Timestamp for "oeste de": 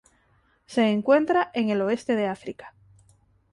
1.83-2.25